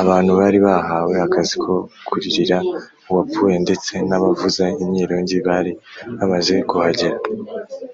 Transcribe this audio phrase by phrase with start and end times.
[0.00, 1.74] abantu bari bahawe akazi ko
[2.06, 2.58] kuririra
[3.08, 5.72] uwapfuye ndetse n’abavuza imyirongi bari
[6.18, 7.16] bamaze kuhagera